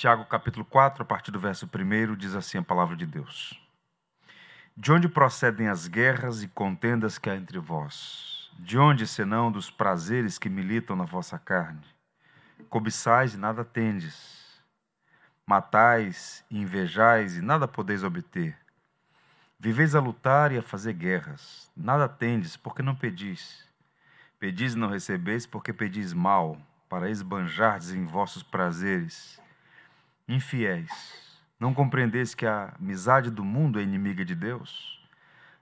[0.00, 3.60] Tiago capítulo 4, a partir do verso 1, diz assim a palavra de Deus.
[4.74, 8.50] De onde procedem as guerras e contendas que há entre vós?
[8.58, 11.84] De onde, senão dos prazeres que militam na vossa carne?
[12.70, 14.58] Cobiçais e nada tendes.
[15.46, 18.56] Matais e invejais e nada podeis obter.
[19.58, 21.70] Viveis a lutar e a fazer guerras.
[21.76, 23.68] Nada tendes, porque não pedis.
[24.38, 26.56] Pedis e não recebeis, porque pedis mal,
[26.88, 29.38] para esbanjardes em vossos prazeres.
[30.30, 35.04] Infiéis não compreendeis que a amizade do mundo é inimiga de Deus?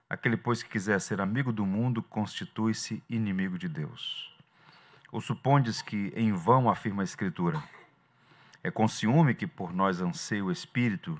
[0.07, 4.31] Aquele, pois, que quiser ser amigo do mundo, constitui-se inimigo de Deus.
[5.11, 7.63] Ou supondes que em vão afirma a Escritura?
[8.63, 11.19] É com ciúme que por nós anseia o Espírito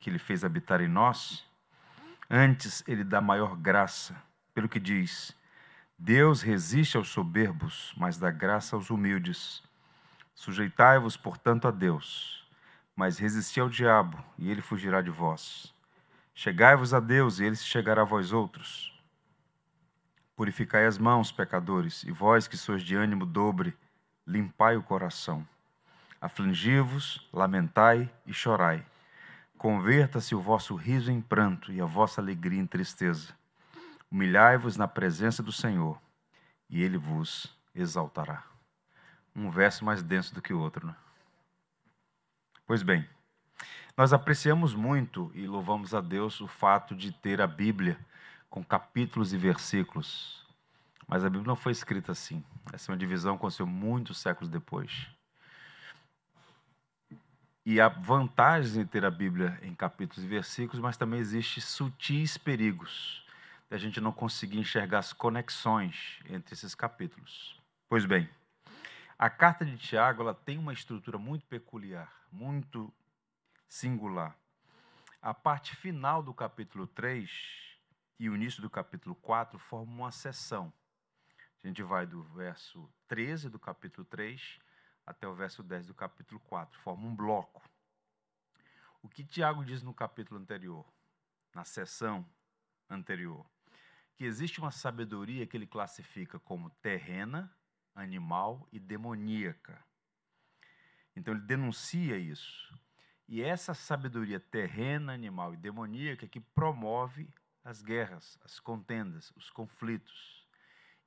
[0.00, 1.48] que ele fez habitar em nós?
[2.28, 4.20] Antes ele dá maior graça,
[4.52, 5.32] pelo que diz:
[5.96, 9.62] Deus resiste aos soberbos, mas dá graça aos humildes.
[10.34, 12.44] Sujeitai-vos, portanto, a Deus
[12.96, 15.74] mas resisti ao diabo, e ele fugirá de vós.
[16.34, 18.98] Chegai-vos a Deus, e ele se chegará a vós outros.
[20.34, 23.76] Purificai as mãos, pecadores, e vós que sois de ânimo dobre,
[24.26, 25.46] limpai o coração.
[26.20, 28.84] Afligi-vos, lamentai e chorai.
[29.58, 33.34] Converta-se o vosso riso em pranto e a vossa alegria em tristeza.
[34.10, 36.00] Humilhai-vos na presença do Senhor,
[36.68, 38.42] e ele vos exaltará.
[39.34, 40.94] Um verso mais denso do que o outro, né?
[42.66, 43.08] Pois bem,
[43.96, 47.96] nós apreciamos muito e louvamos a Deus o fato de ter a Bíblia
[48.50, 50.44] com capítulos e versículos.
[51.06, 52.44] Mas a Bíblia não foi escrita assim.
[52.72, 55.06] Essa é uma divisão que aconteceu muitos séculos depois.
[57.64, 62.36] E há vantagens em ter a Bíblia em capítulos e versículos, mas também existe sutis
[62.36, 63.24] perigos
[63.70, 67.60] de a gente não conseguir enxergar as conexões entre esses capítulos.
[67.88, 68.28] Pois bem,
[69.18, 72.92] a carta de Tiago ela tem uma estrutura muito peculiar, muito
[73.66, 74.36] singular.
[75.22, 77.30] A parte final do capítulo 3
[78.18, 80.72] e o início do capítulo 4 formam uma seção.
[81.64, 84.58] A gente vai do verso 13 do capítulo 3
[85.06, 87.62] até o verso 10 do capítulo 4, forma um bloco.
[89.02, 90.84] O que Tiago diz no capítulo anterior,
[91.54, 92.28] na seção
[92.90, 93.46] anterior?
[94.14, 97.50] Que existe uma sabedoria que ele classifica como terrena,
[97.96, 99.82] animal e demoníaca.
[101.16, 102.78] Então ele denuncia isso.
[103.26, 107.28] E essa sabedoria terrena, animal e demoníaca que promove
[107.64, 110.46] as guerras, as contendas, os conflitos.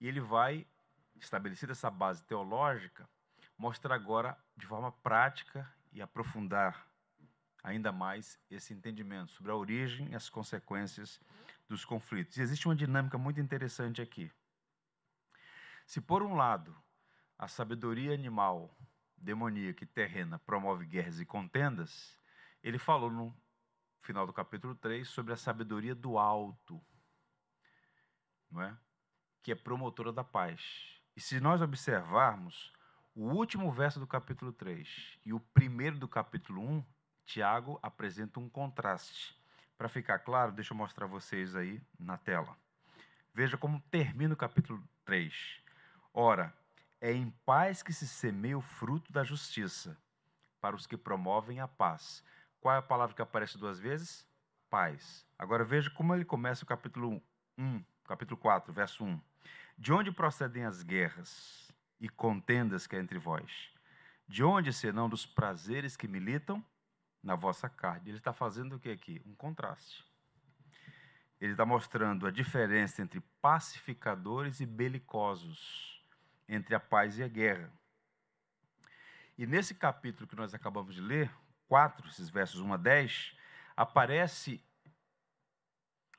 [0.01, 0.67] E ele vai,
[1.15, 3.07] estabelecer essa base teológica,
[3.57, 6.87] mostrar agora de forma prática e aprofundar
[7.63, 11.19] ainda mais esse entendimento sobre a origem e as consequências
[11.67, 12.37] dos conflitos.
[12.37, 14.31] E existe uma dinâmica muito interessante aqui.
[15.89, 16.77] Se, por um lado,
[17.35, 18.77] a sabedoria animal,
[19.17, 22.15] demoníaca e terrena promove guerras e contendas,
[22.61, 23.35] ele falou no
[23.99, 26.79] final do capítulo 3 sobre a sabedoria do alto,
[28.51, 28.77] não é?
[29.41, 31.01] que é promotora da paz.
[31.15, 32.71] E se nós observarmos
[33.15, 36.85] o último verso do capítulo 3 e o primeiro do capítulo 1,
[37.25, 39.35] Tiago apresenta um contraste.
[39.75, 42.55] Para ficar claro, deixa eu mostrar vocês aí na tela.
[43.33, 45.67] Veja como termina o capítulo 3.
[46.13, 46.53] Ora,
[47.01, 49.97] é em paz que se semeia o fruto da justiça,
[50.59, 52.23] para os que promovem a paz.
[52.59, 54.27] Qual é a palavra que aparece duas vezes?
[54.69, 55.25] Paz.
[55.37, 57.21] Agora veja como ele começa o capítulo
[57.57, 59.21] 1, capítulo 4, verso 1.
[59.77, 63.71] De onde procedem as guerras e contendas que há entre vós?
[64.27, 66.63] De onde, senão dos prazeres que militam
[67.23, 68.09] na vossa carne?
[68.09, 69.21] Ele está fazendo o que aqui?
[69.25, 70.05] Um contraste.
[71.39, 75.98] Ele está mostrando a diferença entre pacificadores e belicosos
[76.49, 77.71] entre a paz e a guerra.
[79.37, 81.31] E nesse capítulo que nós acabamos de ler,
[81.67, 83.37] 4, esses versos 1 a 10,
[83.77, 84.61] aparece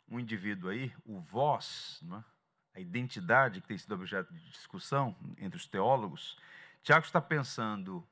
[0.09, 2.25] um indivíduo aí, o vós, é?
[2.75, 6.39] a identidade que tem sido objeto de discussão entre os teólogos.
[6.83, 8.07] Tiago está pensando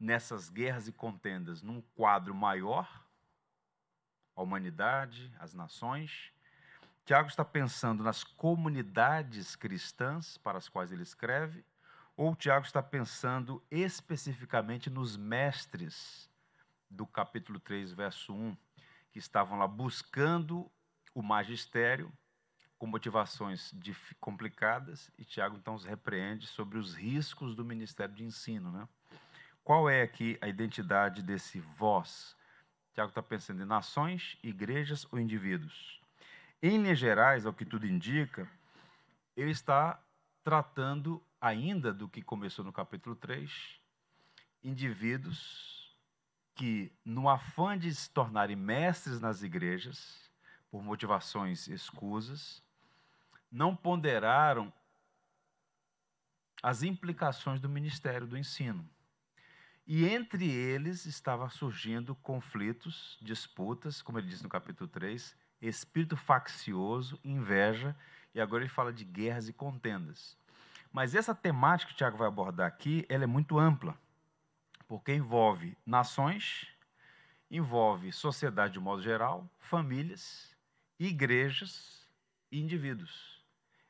[0.00, 3.04] nessas guerras e contendas num quadro maior,
[4.34, 6.32] a humanidade, as nações,
[7.08, 11.64] Tiago está pensando nas comunidades cristãs para as quais ele escreve,
[12.14, 16.30] ou Tiago está pensando especificamente nos mestres
[16.90, 18.54] do capítulo 3, verso 1,
[19.10, 20.70] que estavam lá buscando
[21.14, 22.12] o magistério
[22.76, 23.72] com motivações
[24.20, 28.70] complicadas, e Tiago então os repreende sobre os riscos do ministério de ensino.
[28.70, 28.86] Né?
[29.64, 32.36] Qual é aqui a identidade desse vós?
[32.92, 36.06] Tiago está pensando em nações, igrejas ou indivíduos?
[36.60, 38.50] Em linhas gerais, ao que tudo indica,
[39.36, 40.02] ele está
[40.42, 43.80] tratando ainda do que começou no capítulo 3,
[44.64, 45.96] indivíduos
[46.56, 50.28] que, no afã de se tornarem mestres nas igrejas,
[50.68, 52.60] por motivações escusas,
[53.50, 54.72] não ponderaram
[56.60, 58.88] as implicações do ministério do ensino.
[59.86, 67.18] E entre eles estava surgindo conflitos, disputas, como ele diz no capítulo 3, espírito faccioso,
[67.24, 67.96] inveja,
[68.34, 70.36] e agora ele fala de guerras e contendas.
[70.92, 73.96] Mas essa temática que o Tiago vai abordar aqui, ela é muito ampla
[74.88, 76.66] porque envolve nações,
[77.50, 80.56] envolve sociedade de modo geral, famílias,
[80.98, 82.08] igrejas
[82.50, 83.44] e indivíduos.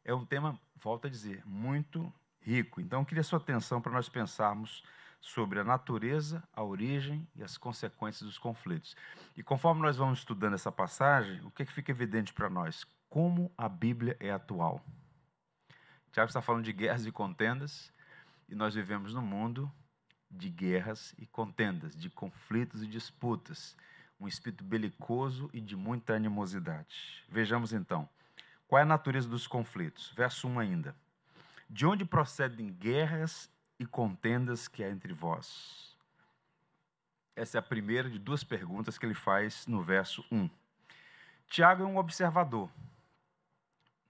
[0.05, 2.81] É um tema, volto a dizer, muito rico.
[2.81, 4.83] Então, eu queria sua atenção para nós pensarmos
[5.21, 8.97] sobre a natureza, a origem e as consequências dos conflitos.
[9.37, 12.87] E conforme nós vamos estudando essa passagem, o que, é que fica evidente para nós?
[13.09, 14.85] Como a Bíblia é atual.
[16.13, 17.93] Tiago está falando de guerras e contendas,
[18.49, 19.71] e nós vivemos num mundo
[20.31, 23.77] de guerras e contendas, de conflitos e disputas,
[24.21, 27.25] um espírito belicoso e de muita animosidade.
[27.29, 28.09] Vejamos então,
[28.67, 30.13] qual é a natureza dos conflitos?
[30.17, 30.97] Verso 1 ainda.
[31.71, 35.97] De onde procedem guerras e contendas que há entre vós?
[37.37, 40.51] Essa é a primeira de duas perguntas que ele faz no verso 1.
[41.47, 42.71] Tiago é um observador.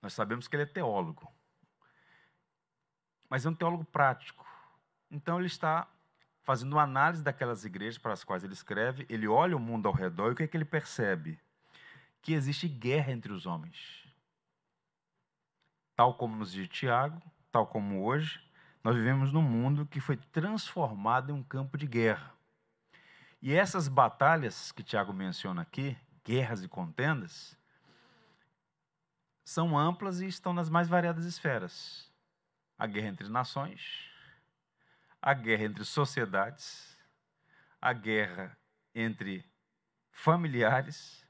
[0.01, 1.31] Nós sabemos que ele é teólogo.
[3.29, 4.47] Mas é um teólogo prático.
[5.11, 5.87] Então ele está
[6.49, 9.93] fazendo uma análise daquelas igrejas para as quais ele escreve, ele olha o mundo ao
[9.93, 11.39] redor e o que, é que ele percebe?
[12.23, 14.09] Que existe guerra entre os homens.
[15.95, 17.21] Tal como nos diz Tiago,
[17.53, 18.41] tal como hoje,
[18.83, 22.33] nós vivemos num mundo que foi transformado em um campo de guerra.
[23.41, 27.57] E essas batalhas que Tiago menciona aqui, guerras e contendas,
[29.45, 32.13] são amplas e estão nas mais variadas esferas.
[32.79, 34.11] A guerra entre nações,
[35.23, 36.97] a guerra entre sociedades,
[37.81, 38.57] a guerra
[38.95, 39.45] entre
[40.11, 41.25] familiares,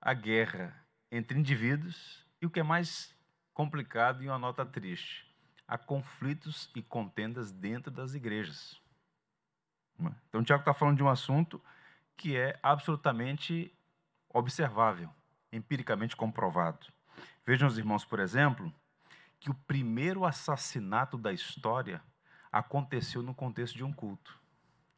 [0.00, 0.74] a guerra
[1.10, 3.14] entre indivíduos e o que é mais
[3.54, 5.26] complicado e uma nota triste,
[5.72, 8.78] há conflitos e contendas dentro das igrejas.
[10.28, 11.62] Então, Tiago está falando de um assunto
[12.14, 13.74] que é absolutamente
[14.28, 15.08] observável,
[15.50, 16.86] empiricamente comprovado.
[17.46, 18.70] Vejam os irmãos, por exemplo,
[19.40, 22.02] que o primeiro assassinato da história
[22.52, 24.38] aconteceu no contexto de um culto.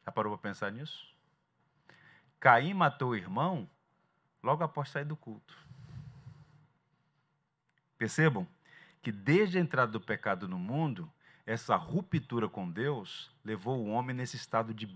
[0.05, 1.15] Já parou para pensar nisso?
[2.37, 3.69] Caim matou o irmão
[4.43, 5.57] logo após sair do culto.
[7.97, 8.45] Percebam
[9.05, 11.07] que desde a entrada do pecado no mundo,
[11.45, 14.89] essa ruptura com Deus levou o homem nesse estado de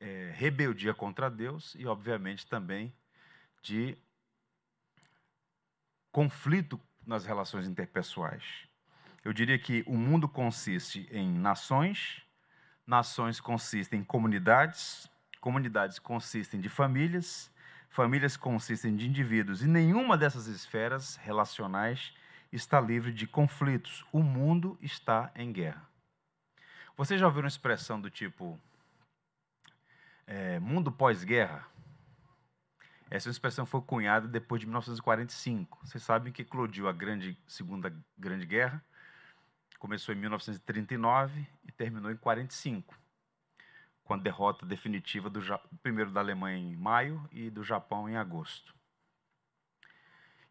[0.00, 2.90] é, rebeldia contra Deus e, obviamente, também
[3.60, 3.98] de
[6.10, 8.42] conflito nas relações interpessoais.
[9.22, 12.22] Eu diria que o mundo consiste em nações,
[12.86, 15.06] nações consistem em comunidades,
[15.38, 17.52] comunidades consistem de famílias,
[17.90, 22.14] famílias consistem de indivíduos, e nenhuma dessas esferas relacionais
[22.52, 24.04] está livre de conflitos.
[24.12, 25.88] O mundo está em guerra.
[26.96, 28.60] Vocês já ouviram uma expressão do tipo
[30.26, 31.66] é, mundo pós-guerra?
[33.10, 35.78] Essa expressão foi cunhada depois de 1945.
[35.82, 38.82] Vocês sabem que eclodiu a grande, Segunda Grande Guerra,
[39.78, 42.94] começou em 1939 e terminou em 45,
[44.04, 45.40] com a derrota definitiva do
[45.82, 48.74] primeiro da Alemanha em maio e do Japão em agosto.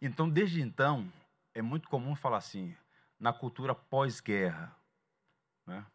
[0.02, 1.12] Então, desde então,
[1.54, 2.76] é muito comum falar assim,
[3.20, 4.76] na cultura pós-guerra.
[5.66, 5.86] Né?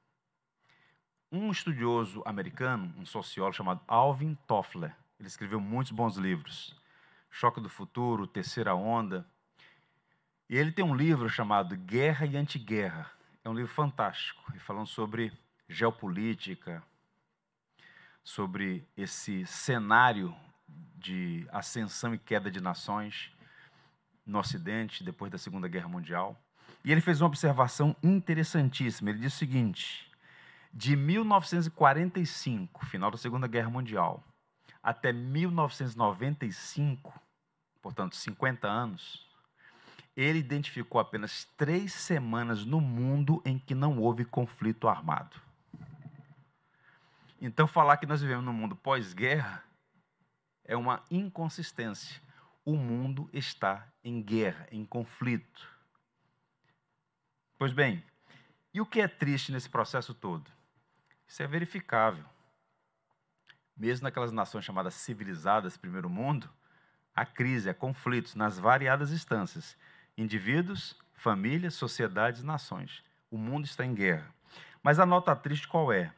[1.31, 6.77] Um estudioso americano, um sociólogo chamado Alvin Toffler, ele escreveu muitos bons livros.
[7.31, 9.27] Choque do Futuro, Terceira Onda.
[10.49, 13.11] E ele tem um livro chamado Guerra e Antiguerra.
[13.43, 15.33] É um livro fantástico, falando sobre
[15.69, 16.83] geopolítica,
[18.23, 20.35] sobre esse cenário
[20.97, 23.36] de ascensão e queda de nações
[24.27, 26.39] no Ocidente depois da Segunda Guerra Mundial.
[26.85, 29.11] E ele fez uma observação interessantíssima.
[29.11, 30.11] Ele diz o seguinte:
[30.73, 34.23] de 1945, final da Segunda Guerra Mundial,
[34.83, 37.15] até 1995,
[37.81, 39.25] portanto, 50 anos,
[40.17, 45.37] ele identificou apenas três semanas no mundo em que não houve conflito armado.
[47.41, 49.63] Então, falar que nós vivemos num mundo pós-guerra
[50.65, 52.21] é uma inconsistência.
[52.67, 55.67] O mundo está em guerra, em conflito.
[57.57, 58.05] Pois bem,
[58.75, 60.51] e o que é triste nesse processo todo?
[61.29, 62.25] Isso é verificável.
[63.77, 66.51] Mesmo naquelas nações chamadas civilizadas, primeiro mundo,
[67.15, 69.77] há crise, há conflitos nas variadas instâncias
[70.19, 73.05] indivíduos, famílias, sociedades, nações.
[73.31, 74.35] O mundo está em guerra.
[74.83, 76.13] Mas a nota triste qual é?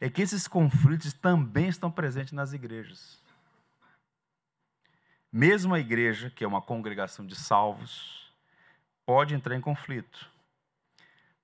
[0.00, 3.22] é que esses conflitos também estão presentes nas igrejas.
[5.36, 8.32] Mesmo a igreja, que é uma congregação de salvos,
[9.04, 10.30] pode entrar em conflito.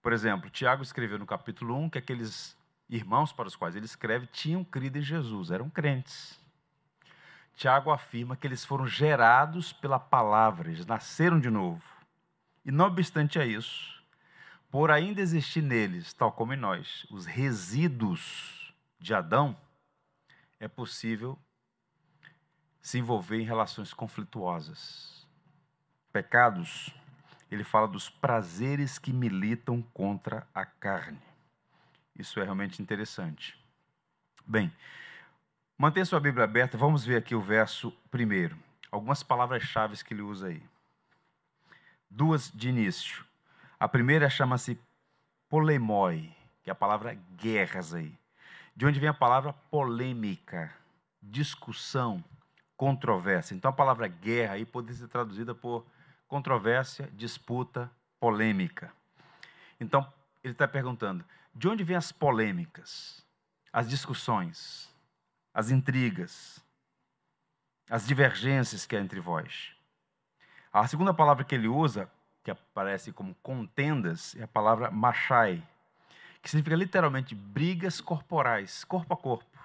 [0.01, 2.57] Por exemplo, Tiago escreveu no capítulo 1 que aqueles
[2.89, 6.39] irmãos para os quais ele escreve tinham crido em Jesus, eram crentes.
[7.57, 11.83] Tiago afirma que eles foram gerados pela palavra, eles nasceram de novo.
[12.65, 14.01] E não obstante a isso,
[14.71, 19.57] por ainda existir neles, tal como em nós, os resíduos de Adão,
[20.61, 21.37] é possível
[22.81, 25.27] se envolver em relações conflituosas.
[26.13, 26.95] Pecados,
[27.51, 31.21] ele fala dos prazeres que militam contra a carne.
[32.17, 33.59] Isso é realmente interessante.
[34.47, 34.73] Bem,
[35.77, 38.57] mantenha sua Bíblia aberta, vamos ver aqui o verso primeiro.
[38.91, 40.63] Algumas palavras-chave que ele usa aí.
[42.09, 43.25] Duas de início.
[43.79, 44.79] A primeira chama-se
[45.49, 48.13] polemoi, que é a palavra guerras aí.
[48.75, 50.75] De onde vem a palavra polêmica,
[51.23, 52.23] discussão,
[52.81, 53.55] controvérsia.
[53.55, 55.85] Então a palavra guerra aí pode ser traduzida por
[56.27, 58.91] controvérsia, disputa, polêmica.
[59.79, 60.11] Então
[60.43, 61.23] ele está perguntando:
[61.55, 63.23] de onde vêm as polêmicas,
[63.71, 64.89] as discussões,
[65.53, 66.65] as intrigas,
[67.91, 69.75] as divergências que há entre vós?
[70.73, 72.11] A segunda palavra que ele usa,
[72.43, 75.63] que aparece como contendas, é a palavra machai,
[76.41, 79.59] que significa literalmente brigas corporais, corpo a corpo.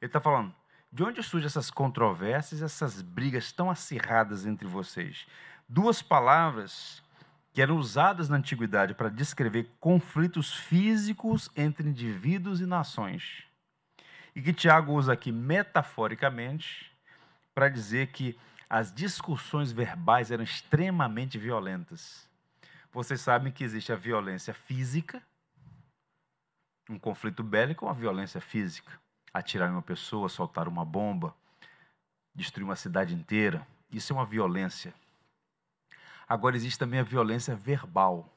[0.00, 0.54] Ele está falando,
[0.96, 5.26] de onde surgem essas controvérsias, essas brigas tão acirradas entre vocês?
[5.68, 7.02] Duas palavras
[7.52, 13.44] que eram usadas na antiguidade para descrever conflitos físicos entre indivíduos e nações.
[14.34, 16.90] E que Tiago usa aqui metaforicamente
[17.54, 18.34] para dizer que
[18.66, 22.26] as discussões verbais eram extremamente violentas.
[22.90, 25.22] Vocês sabem que existe a violência física,
[26.88, 29.04] um conflito bélico, uma violência física
[29.38, 31.34] atirar em uma pessoa, soltar uma bomba,
[32.34, 33.66] destruir uma cidade inteira.
[33.90, 34.94] Isso é uma violência.
[36.28, 38.28] Agora existe também a violência verbal.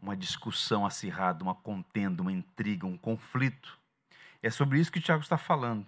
[0.00, 3.76] Uma discussão acirrada, uma contenda, uma intriga, um conflito.
[4.42, 5.86] É sobre isso que o Tiago está falando.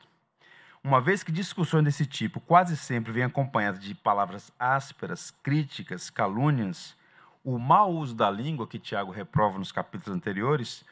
[0.82, 6.96] Uma vez que discussões desse tipo quase sempre vêm acompanhadas de palavras ásperas, críticas, calúnias,
[7.44, 10.84] o mau uso da língua que Tiago reprova nos capítulos anteriores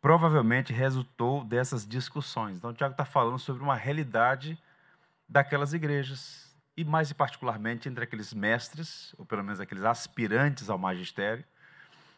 [0.00, 2.56] provavelmente resultou dessas discussões.
[2.56, 4.58] Então, Tiago está falando sobre uma realidade
[5.28, 11.44] daquelas igrejas, e mais particularmente entre aqueles mestres, ou pelo menos aqueles aspirantes ao magistério.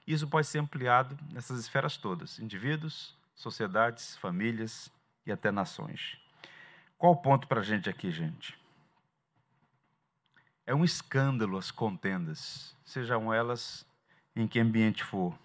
[0.06, 4.90] Isso pode ser ampliado nessas esferas todas: indivíduos, sociedades, famílias
[5.26, 6.16] e até nações.
[6.96, 8.56] Qual o ponto para a gente aqui, gente?
[10.64, 13.84] É um escândalo as contendas, sejam elas
[14.36, 15.36] em que ambiente for.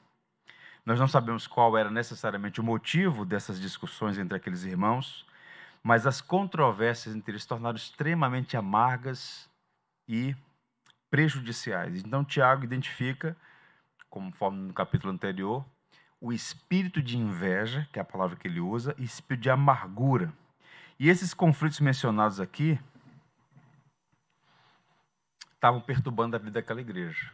[0.88, 5.27] Nós não sabemos qual era necessariamente o motivo dessas discussões entre aqueles irmãos,
[5.84, 9.50] mas as controvérsias entre eles se tornaram extremamente amargas
[10.08, 10.34] e
[11.10, 12.01] prejudiciais.
[12.06, 13.36] Então, Tiago identifica,
[14.10, 15.65] conforme no capítulo anterior,
[16.22, 20.32] o espírito de inveja, que é a palavra que ele usa, e espírito de amargura.
[20.98, 22.79] E esses conflitos mencionados aqui
[25.53, 27.29] estavam perturbando a vida daquela igreja.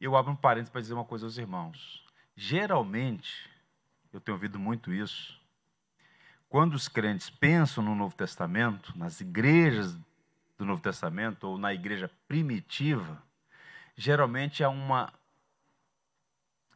[0.00, 2.03] Eu abro um parênteses para dizer uma coisa aos irmãos.
[2.36, 3.48] Geralmente,
[4.12, 5.40] eu tenho ouvido muito isso,
[6.48, 9.96] quando os crentes pensam no Novo Testamento, nas igrejas
[10.56, 13.22] do Novo Testamento ou na igreja primitiva,
[13.96, 15.12] geralmente há uma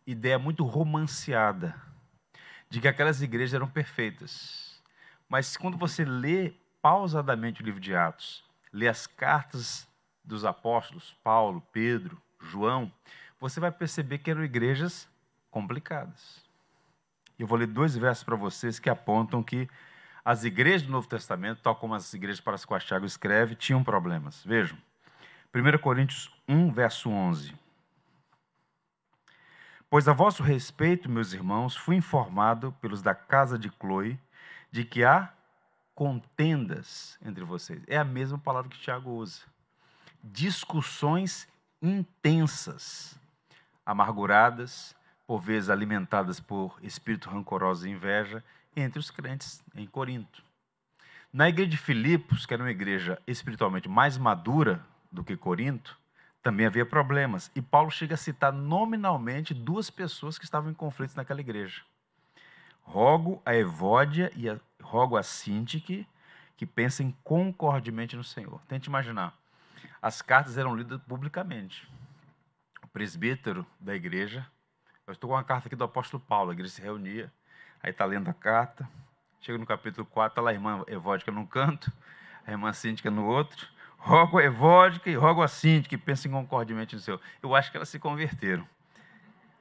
[0.07, 1.81] ideia muito romanceada
[2.71, 4.83] de que aquelas igrejas eram perfeitas.
[5.29, 9.87] Mas quando você lê pausadamente o livro de Atos, lê as cartas
[10.25, 12.93] dos apóstolos, Paulo, Pedro, João,
[13.38, 15.09] você vai perceber que eram igrejas
[15.50, 16.45] complicadas.
[17.38, 19.69] Eu vou ler dois versos para vocês que apontam que
[20.25, 23.83] as igrejas do Novo Testamento, tal como as igrejas para as quais Tiago escreve, tinham
[23.83, 24.45] problemas.
[24.45, 24.76] Vejam.
[25.55, 27.55] 1 Coríntios 1, verso 11.
[29.88, 34.21] Pois a vosso respeito, meus irmãos, fui informado pelos da casa de Chloe
[34.71, 35.33] de que há
[35.95, 37.83] contendas entre vocês.
[37.87, 39.43] É a mesma palavra que Tiago usa
[40.23, 41.49] discussões
[41.81, 43.19] intensas,
[43.87, 44.95] amarguradas,
[45.28, 48.42] por vezes alimentadas por espírito rancoroso e inveja,
[48.75, 50.42] entre os crentes em Corinto.
[51.30, 54.82] Na igreja de Filipos, que era uma igreja espiritualmente mais madura
[55.12, 55.99] do que Corinto,
[56.42, 57.50] também havia problemas.
[57.54, 61.82] E Paulo chega a citar nominalmente duas pessoas que estavam em conflitos naquela igreja.
[62.80, 66.06] Rogo a Evódia e a, rogo a Sintique
[66.56, 68.62] que pensem concordemente no Senhor.
[68.66, 69.37] Tente imaginar
[70.00, 71.87] as cartas eram lidas publicamente.
[72.82, 74.47] O presbítero da igreja,
[75.09, 77.33] eu estou com uma carta aqui do apóstolo Paulo, a igreja se reunia,
[77.83, 78.88] Aí está lendo a carta.
[79.41, 81.93] Chega no capítulo 4, está lá a irmã Evódica num canto,
[82.47, 83.69] a irmã Síndica no outro.
[83.97, 87.21] Rogo a Evódica e rogo a Síndica, que pensem concordemente no seu.
[87.43, 88.67] Eu acho que elas se converteram.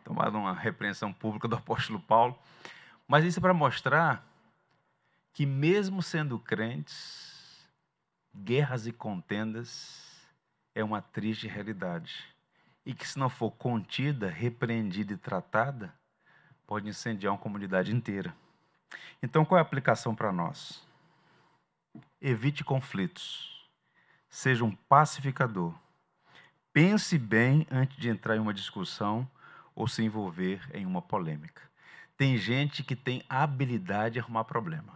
[0.04, 2.38] Tomaram uma repreensão pública do apóstolo Paulo.
[3.08, 4.26] Mas isso é para mostrar
[5.34, 7.68] que, mesmo sendo crentes,
[8.36, 10.28] guerras e contendas
[10.74, 12.26] é uma triste realidade.
[12.88, 15.94] E que, se não for contida, repreendida e tratada,
[16.66, 18.34] pode incendiar uma comunidade inteira.
[19.22, 20.82] Então, qual é a aplicação para nós?
[22.22, 23.70] Evite conflitos.
[24.30, 25.76] Seja um pacificador.
[26.72, 29.30] Pense bem antes de entrar em uma discussão
[29.76, 31.64] ou se envolver em uma polêmica.
[32.16, 34.94] Tem gente que tem habilidade de arrumar problema.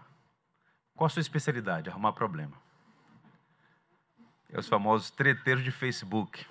[0.96, 1.90] Qual a sua especialidade?
[1.90, 2.56] Arrumar problema.
[4.48, 6.46] É os famosos treteiros de Facebook.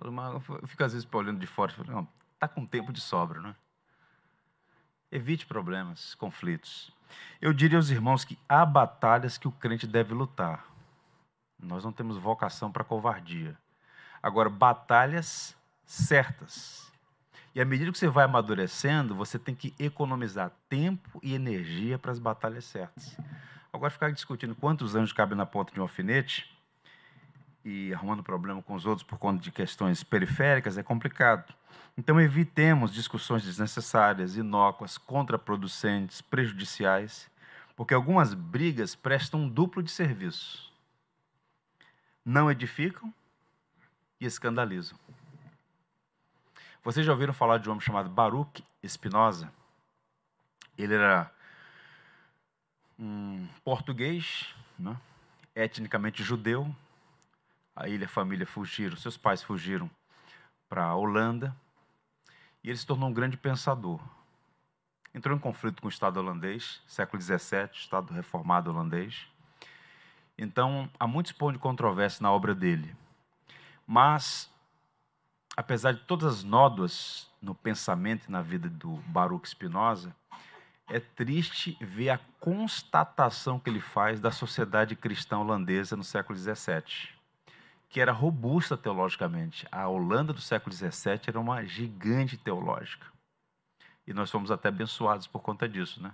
[0.00, 3.40] Eu fico às vezes olhando de fora e falo, não, está com tempo de sobra,
[3.40, 3.54] não é?
[5.10, 6.92] Evite problemas, conflitos.
[7.40, 10.66] Eu diria aos irmãos que há batalhas que o crente deve lutar.
[11.58, 13.56] Nós não temos vocação para covardia.
[14.22, 16.88] Agora, batalhas certas
[17.58, 22.12] e à medida que você vai amadurecendo, você tem que economizar tempo e energia para
[22.12, 23.16] as batalhas certas.
[23.72, 26.48] Agora, ficar discutindo quantos anos cabe na ponta de um alfinete
[27.68, 31.52] e arrumando problema com os outros por conta de questões periféricas é complicado.
[31.98, 37.30] Então, evitemos discussões desnecessárias, inócuas, contraproducentes, prejudiciais,
[37.76, 40.72] porque algumas brigas prestam um duplo de serviço.
[42.24, 43.12] Não edificam
[44.18, 44.98] e escandalizam.
[46.82, 49.52] Vocês já ouviram falar de um homem chamado Baruch Spinoza?
[50.78, 51.30] Ele era
[52.98, 54.96] um português, né?
[55.54, 56.74] etnicamente judeu.
[57.80, 59.88] A ilha, a família fugiram, seus pais fugiram
[60.68, 61.54] para a Holanda.
[62.64, 64.00] E ele se tornou um grande pensador.
[65.14, 69.28] Entrou em conflito com o Estado holandês, século XVII, Estado reformado holandês.
[70.36, 72.96] Então, há muitos pontos de controvérsia na obra dele.
[73.86, 74.50] Mas
[75.56, 80.14] apesar de todas as nódoas no pensamento e na vida do Baruch Spinoza,
[80.88, 87.17] é triste ver a constatação que ele faz da sociedade cristã holandesa no século XVII,
[87.88, 89.66] que era robusta teologicamente.
[89.70, 93.06] A Holanda do século XVII era uma gigante teológica.
[94.06, 96.12] E nós fomos até abençoados por conta disso, né?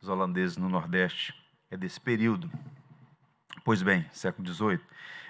[0.00, 1.34] Os holandeses no Nordeste
[1.70, 2.50] é desse período.
[3.64, 4.80] Pois bem, século XVIII.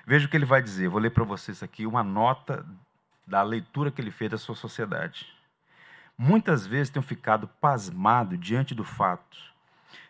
[0.06, 0.88] Veja o que ele vai dizer.
[0.88, 2.66] Vou ler para vocês aqui uma nota
[3.26, 5.26] da leitura que ele fez da sua sociedade.
[6.16, 9.54] Muitas vezes tenho ficado pasmado diante do fato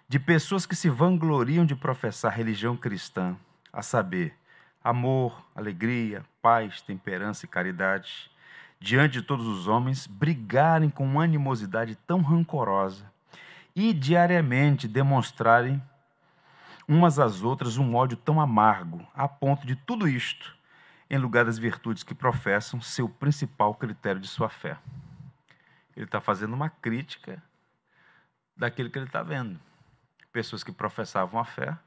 [0.08, 3.36] de pessoas que se vangloriam de professar religião cristã,
[3.72, 4.36] a saber,
[4.84, 8.30] amor, alegria, paz, temperança e caridade,
[8.78, 13.10] diante de todos os homens, brigarem com animosidade tão rancorosa
[13.74, 15.82] e diariamente demonstrarem
[16.86, 20.54] umas às outras um ódio tão amargo, a ponto de tudo isto
[21.08, 24.76] em lugar das virtudes que professam seu principal critério de sua fé.
[25.96, 27.42] Ele está fazendo uma crítica
[28.54, 29.58] daquilo que ele está vendo.
[30.32, 31.78] Pessoas que professavam a fé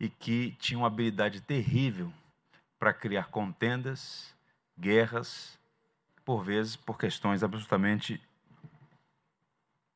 [0.00, 2.10] e que tinham uma habilidade terrível
[2.78, 4.34] para criar contendas,
[4.78, 5.58] guerras,
[6.24, 8.18] por vezes por questões absolutamente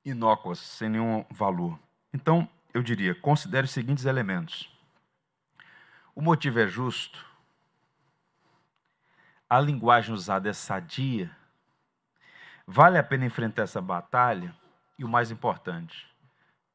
[0.04, 1.78] inócuas, sem nenhum valor.
[2.12, 4.70] Então, eu diria, considere os seguintes elementos.
[6.14, 7.24] O motivo é justo,
[9.48, 11.34] a linguagem usada é sadia,
[12.66, 14.54] vale a pena enfrentar essa batalha?
[14.98, 16.06] E o mais importante,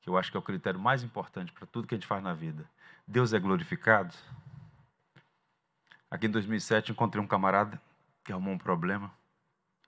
[0.02, 2.24] que eu acho que é o critério mais importante para tudo que a gente faz
[2.24, 2.70] na vida:
[3.08, 4.14] Deus é glorificado?
[6.10, 7.80] Aqui em 2007 encontrei um camarada
[8.24, 9.12] que arrumou um problema.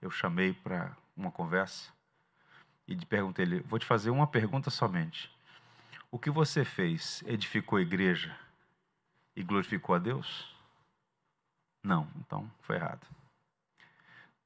[0.00, 1.90] Eu chamei para uma conversa
[2.86, 5.30] e perguntei ele: Vou te fazer uma pergunta somente.
[6.10, 8.36] O que você fez edificou a igreja
[9.34, 10.54] e glorificou a Deus?
[11.82, 13.06] Não, então foi errado.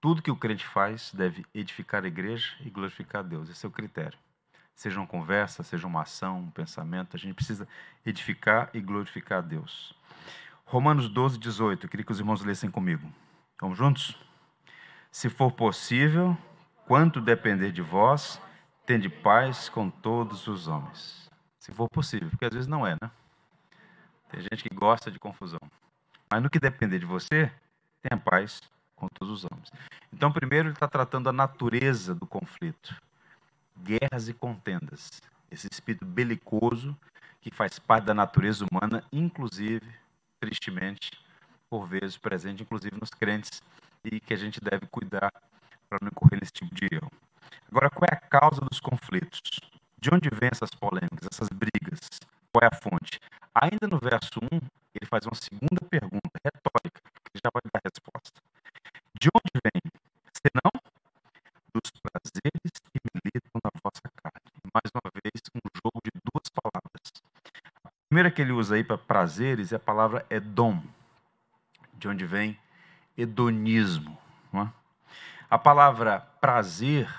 [0.00, 3.50] Tudo que o crente faz deve edificar a igreja e glorificar a Deus.
[3.50, 4.18] Esse é o critério.
[4.76, 7.66] Seja uma conversa, seja uma ação, um pensamento, a gente precisa
[8.04, 9.94] edificar e glorificar a Deus.
[10.66, 11.86] Romanos 12, 18.
[11.86, 13.10] Eu queria que os irmãos lessem comigo.
[13.58, 14.18] Vamos juntos?
[15.10, 16.36] Se for possível,
[16.86, 18.38] quanto depender de vós,
[18.84, 21.30] tende paz com todos os homens.
[21.58, 23.10] Se for possível, porque às vezes não é, né?
[24.28, 25.60] Tem gente que gosta de confusão.
[26.30, 27.50] Mas no que depender de você,
[28.02, 28.60] tenha paz
[28.94, 29.72] com todos os homens.
[30.12, 32.94] Então, primeiro, ele está tratando a natureza do conflito.
[33.82, 35.22] Guerras e contendas.
[35.50, 36.96] Esse espírito belicoso
[37.40, 39.86] que faz parte da natureza humana, inclusive,
[40.40, 41.10] tristemente,
[41.70, 43.62] por vezes presente, inclusive nos crentes,
[44.04, 45.32] e que a gente deve cuidar
[45.88, 47.10] para não incorrer nesse tipo de erro.
[47.70, 49.40] Agora, qual é a causa dos conflitos?
[49.98, 52.00] De onde vêm essas polêmicas, essas brigas?
[52.52, 53.20] Qual é a fonte?
[53.54, 54.56] Ainda no verso 1,
[54.94, 56.25] ele faz uma segunda pergunta
[68.16, 70.82] primeira que ele usa aí para prazeres é a palavra edom,
[71.92, 72.58] de onde vem
[73.14, 74.16] hedonismo.
[74.54, 74.66] É?
[75.50, 77.14] A palavra prazer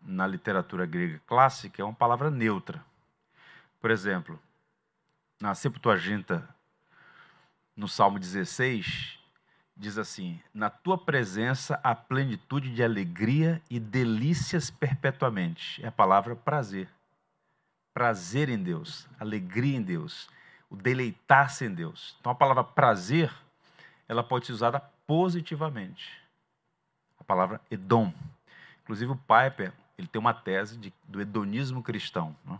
[0.00, 2.80] na literatura grega clássica é uma palavra neutra.
[3.80, 4.38] Por exemplo,
[5.40, 6.48] na Septuaginta,
[7.76, 9.18] no Salmo 16,
[9.76, 15.84] diz assim: Na tua presença há plenitude de alegria e delícias perpetuamente.
[15.84, 16.88] É a palavra prazer.
[17.94, 20.28] Prazer em Deus, alegria em Deus,
[20.68, 22.16] o deleitar-se em Deus.
[22.20, 23.32] Então a palavra prazer,
[24.08, 26.20] ela pode ser usada positivamente.
[27.20, 28.12] A palavra Edom.
[28.82, 32.36] Inclusive o Piper, ele tem uma tese de, do hedonismo cristão.
[32.44, 32.58] Né?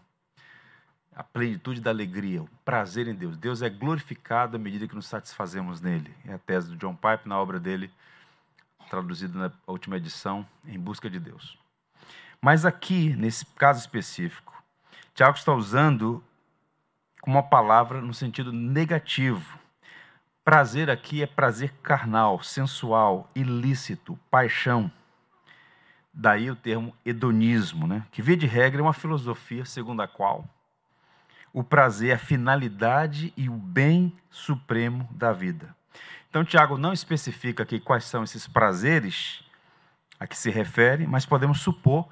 [1.16, 3.36] A plenitude da alegria, o prazer em Deus.
[3.36, 6.14] Deus é glorificado à medida que nos satisfazemos nele.
[6.24, 7.92] É a tese do John Piper na obra dele,
[8.88, 11.58] traduzida na última edição, Em Busca de Deus.
[12.40, 14.53] Mas aqui, nesse caso específico,
[15.14, 16.22] Tiago está usando
[17.26, 19.58] uma palavra no sentido negativo.
[20.44, 24.90] Prazer aqui é prazer carnal, sensual, ilícito, paixão.
[26.12, 28.04] Daí o termo hedonismo, né?
[28.10, 30.44] que, via de regra, é uma filosofia segundo a qual
[31.54, 35.74] o prazer é a finalidade e o bem supremo da vida.
[36.28, 39.44] Então, Tiago não especifica aqui quais são esses prazeres
[40.18, 42.08] a que se refere, mas podemos supor,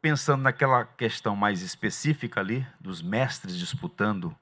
[0.00, 4.34] pensando naquela questão mais específica ali, dos mestres disputando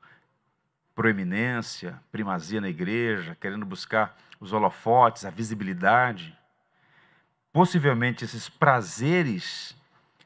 [0.95, 6.37] proeminência, primazia na igreja, querendo buscar os holofotes, a visibilidade
[7.57, 9.75] Possivelmente esses prazeres,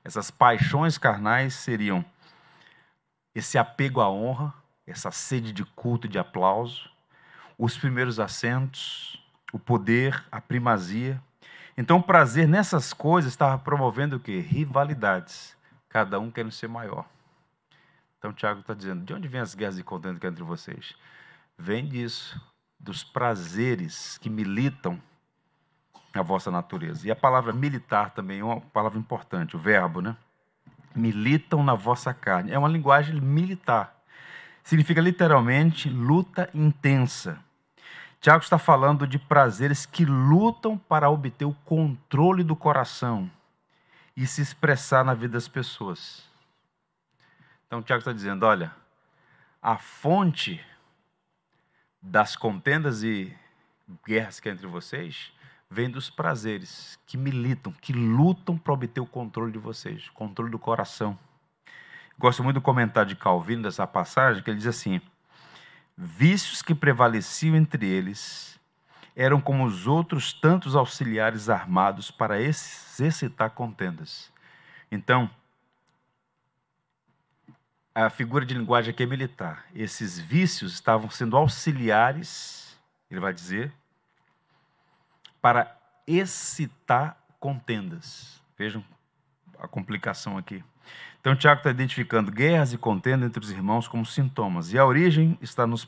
[0.02, 2.04] essas paixões carnais seriam
[3.32, 4.52] esse apego à honra,
[4.84, 6.90] essa sede de culto e de aplauso,
[7.56, 11.22] os primeiros assentos, o poder, a primazia.
[11.76, 14.40] Então, o prazer nessas coisas estava promovendo o quê?
[14.40, 15.56] Rivalidades,
[15.88, 17.06] cada um querendo ser maior.
[18.18, 20.94] Então, Tiago está dizendo: de onde vêm as guerras e contendas entre vocês?
[21.58, 22.40] Vem disso,
[22.78, 25.00] dos prazeres que militam
[26.12, 27.06] a vossa natureza.
[27.06, 30.16] E a palavra militar também é uma palavra importante, o verbo, né?
[30.94, 32.50] Militam na vossa carne.
[32.50, 33.96] É uma linguagem militar.
[34.62, 37.38] Significa literalmente luta intensa.
[38.20, 43.30] Tiago está falando de prazeres que lutam para obter o controle do coração
[44.14, 46.28] e se expressar na vida das pessoas.
[47.66, 48.74] Então, Tiago está dizendo: olha,
[49.62, 50.62] a fonte
[52.02, 53.34] das contendas e
[54.06, 55.32] guerras que é entre vocês
[55.70, 60.50] vem dos prazeres que militam, que lutam para obter o controle de vocês, o controle
[60.50, 61.18] do coração.
[62.18, 65.00] Gosto muito do comentário de Calvino dessa passagem, que ele diz assim:
[66.02, 68.58] vícios que prevaleciam entre eles
[69.14, 74.32] eram como os outros tantos auxiliares armados para exercitar contendas.
[74.90, 75.30] Então,
[77.94, 79.66] a figura de linguagem aqui é militar.
[79.74, 82.78] Esses vícios estavam sendo auxiliares,
[83.10, 83.70] ele vai dizer,
[85.42, 88.40] para excitar contendas.
[88.56, 88.82] Vejam
[89.58, 90.64] a complicação aqui.
[91.20, 94.72] Então, Tiago está identificando guerras e contendas entre os irmãos como sintomas.
[94.72, 95.86] E a origem está nos,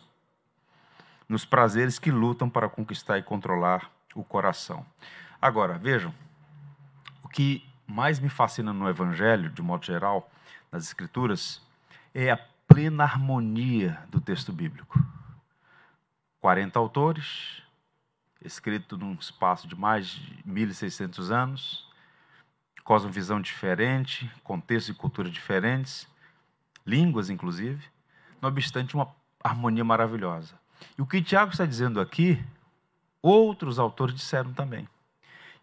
[1.27, 4.85] nos prazeres que lutam para conquistar e controlar o coração.
[5.41, 6.15] Agora, vejam,
[7.23, 10.31] o que mais me fascina no Evangelho, de modo geral,
[10.71, 11.63] nas Escrituras,
[12.15, 12.37] é a
[12.69, 15.03] plena harmonia do texto bíblico.
[16.41, 17.63] 40 autores,
[18.45, 21.92] escrito num espaço de mais de 1.600 anos,
[22.85, 26.09] cosmovisão diferente, contexto e cultura diferentes,
[26.87, 27.85] línguas inclusive,
[28.41, 29.09] não obstante uma
[29.43, 30.55] harmonia maravilhosa.
[30.99, 32.43] E o que Tiago está dizendo aqui,
[33.21, 34.89] outros autores disseram também.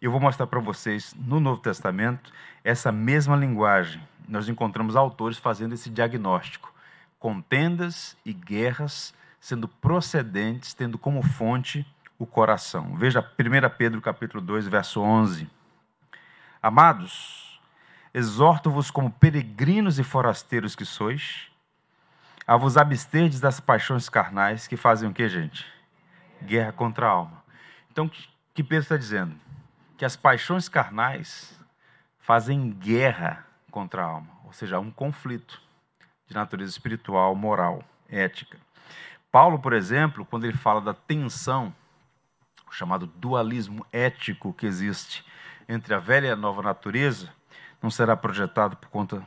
[0.00, 2.32] Eu vou mostrar para vocês no Novo Testamento
[2.64, 4.02] essa mesma linguagem.
[4.26, 6.72] Nós encontramos autores fazendo esse diagnóstico.
[7.18, 11.86] Contendas e guerras sendo procedentes, tendo como fonte
[12.18, 12.96] o coração.
[12.96, 15.48] Veja 1 Pedro capítulo 2, verso 11.
[16.62, 17.58] Amados,
[18.12, 21.50] exorto-vos como peregrinos e forasteiros que sois,
[22.46, 25.66] a vos absterdes das paixões carnais que fazem o que, gente?
[26.42, 27.42] Guerra contra a alma.
[27.90, 28.10] Então,
[28.52, 29.34] que Pedro está dizendo?
[29.96, 31.58] Que as paixões carnais
[32.18, 35.62] fazem guerra contra a alma, ou seja, um conflito
[36.26, 38.58] de natureza espiritual, moral, ética.
[39.32, 41.74] Paulo, por exemplo, quando ele fala da tensão
[42.68, 45.24] o chamado dualismo ético que existe
[45.70, 47.32] entre a velha e a nova natureza,
[47.80, 49.26] não será projetado por conta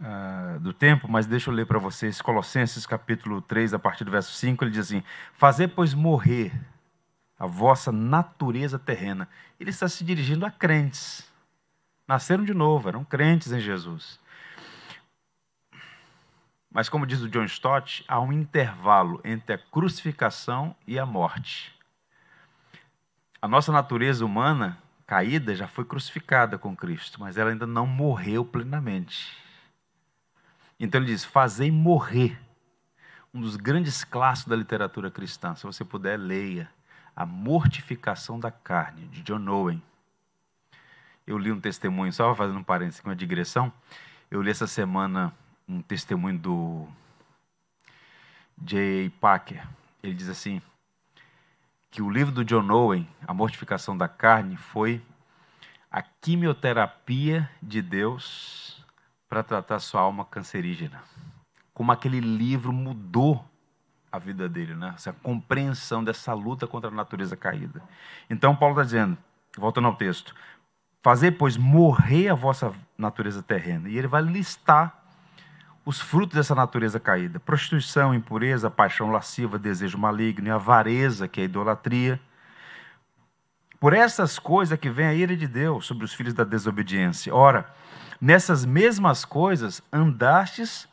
[0.00, 4.10] uh, do tempo, mas deixa eu ler para vocês Colossenses capítulo 3, a partir do
[4.10, 5.02] verso 5, ele diz assim:
[5.34, 6.58] Fazer, pois, morrer
[7.38, 9.28] a vossa natureza terrena.
[9.60, 11.30] Ele está se dirigindo a crentes.
[12.06, 14.18] Nasceram de novo, eram crentes em Jesus.
[16.70, 21.74] Mas, como diz o John Stott, há um intervalo entre a crucificação e a morte.
[23.40, 28.44] A nossa natureza humana caída já foi crucificada com Cristo, mas ela ainda não morreu
[28.44, 29.34] plenamente.
[30.78, 32.38] Então ele diz: Fazei morrer.
[33.32, 35.54] Um dos grandes clássicos da literatura cristã.
[35.54, 36.70] Se você puder, leia.
[37.16, 39.82] A Mortificação da Carne, de John Owen.
[41.26, 43.72] Eu li um testemunho, só fazendo um parênteses, uma digressão.
[44.30, 45.34] Eu li essa semana
[45.68, 46.88] um testemunho do
[48.62, 49.10] J.
[49.20, 49.66] Packer.
[50.02, 50.62] Ele diz assim:
[51.90, 55.02] que o livro do John Owen, A Mortificação da Carne, foi
[55.90, 58.84] a quimioterapia de Deus
[59.28, 61.02] para tratar sua alma cancerígena.
[61.72, 63.44] Como aquele livro mudou
[64.10, 64.92] a vida dele, né?
[64.94, 67.82] essa compreensão dessa luta contra a natureza caída.
[68.28, 69.18] Então, Paulo está dizendo,
[69.56, 70.34] voltando ao texto,
[71.02, 73.88] fazer, pois, morrer a vossa natureza terrena.
[73.88, 75.07] E ele vai listar
[75.88, 81.44] os frutos dessa natureza caída: prostituição, impureza, paixão lasciva, desejo maligno e avareza, que é
[81.44, 82.20] a idolatria.
[83.80, 87.34] Por essas coisas que vem a ira de Deus sobre os filhos da desobediência.
[87.34, 87.72] Ora,
[88.20, 90.86] nessas mesmas coisas andastes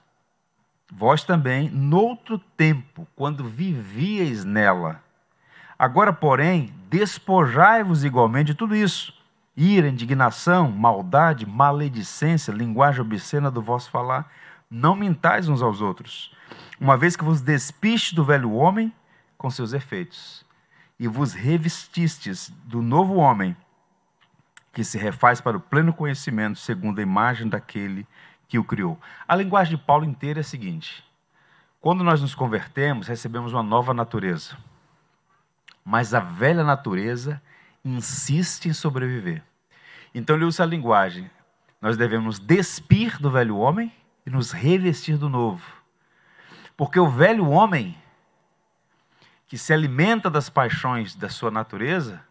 [0.89, 5.03] vós também noutro tempo, quando vivieis nela.
[5.77, 9.13] Agora, porém, despojai-vos igualmente de tudo isso:
[9.57, 14.31] ira, indignação, maldade, maledicência, linguagem obscena do vosso falar
[14.69, 16.33] não mintais uns aos outros,
[16.79, 18.93] uma vez que vos despiste do velho homem
[19.37, 20.45] com seus efeitos,
[20.99, 23.55] e vos revestistes do novo homem,
[24.73, 28.05] que se refaz para o pleno conhecimento, segundo a imagem daquele
[28.47, 28.99] que o criou.
[29.27, 31.03] A linguagem de Paulo inteira é a seguinte:
[31.79, 34.57] quando nós nos convertemos, recebemos uma nova natureza.
[35.83, 37.41] Mas a velha natureza
[37.83, 39.43] insiste em sobreviver.
[40.13, 41.29] Então ele usa a linguagem.
[41.79, 43.93] Nós devemos despir do velho homem
[44.25, 45.63] e nos revestir do novo.
[46.75, 47.97] Porque o velho homem,
[49.47, 52.21] que se alimenta das paixões da sua natureza,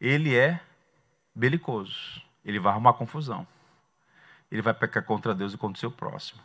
[0.00, 0.60] ele é
[1.34, 2.22] belicoso.
[2.44, 3.46] Ele vai arrumar confusão.
[4.50, 6.40] Ele vai pecar contra Deus e contra o seu próximo.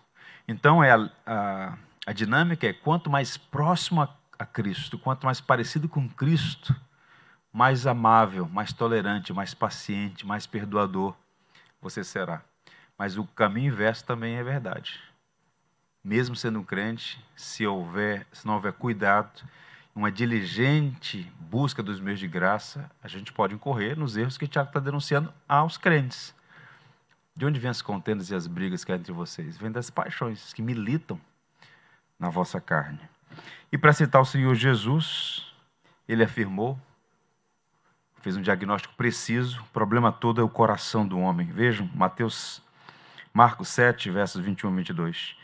[0.48, 5.40] Então, é a, a, a dinâmica é quanto mais próximo a, a Cristo, quanto mais
[5.42, 6.76] parecido com Cristo,
[7.52, 11.14] mais amável, mais tolerante, mais paciente, mais perdoador
[11.82, 12.44] você será.
[13.00, 15.00] Mas o caminho inverso também é verdade.
[16.04, 19.42] Mesmo sendo crente, se houver, se não houver cuidado,
[19.96, 24.70] uma diligente busca dos meios de graça, a gente pode incorrer nos erros que Tiago
[24.70, 26.36] está denunciando aos crentes.
[27.34, 29.58] De onde vêm as contendas e as brigas que há entre vocês?
[29.58, 31.20] Vêm das paixões que militam
[32.20, 33.00] na vossa carne.
[33.72, 35.54] E para citar o Senhor Jesus,
[36.06, 36.78] ele afirmou,
[38.22, 41.48] fez um diagnóstico preciso, o problema todo é o coração do homem.
[41.48, 42.62] Vejam, Mateus
[43.34, 45.36] Marcos 7, versos 21 e 22.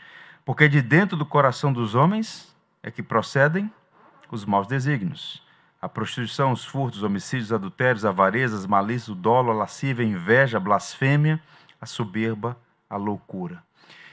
[0.44, 3.70] Porque de dentro do coração dos homens é que procedem
[4.30, 5.42] os maus desígnios.
[5.80, 10.56] A prostituição, os furtos, os homicídios, adultérios, avarezas, malícia, o dolo, a lascívia, a inveja,
[10.56, 11.40] a blasfêmia,
[11.80, 12.56] a soberba,
[12.88, 13.62] a loucura.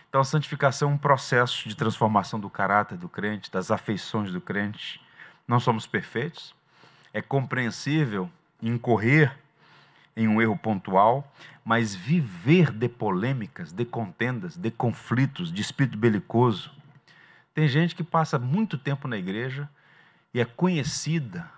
[0.09, 4.39] Então, a santificação é um processo de transformação do caráter do crente, das afeições do
[4.39, 5.01] crente.
[5.47, 6.53] Não somos perfeitos.
[7.12, 8.29] É compreensível
[8.62, 9.36] incorrer
[10.15, 11.32] em um erro pontual,
[11.65, 16.71] mas viver de polêmicas, de contendas, de conflitos, de espírito belicoso.
[17.54, 19.69] Tem gente que passa muito tempo na igreja
[20.34, 21.49] e é conhecida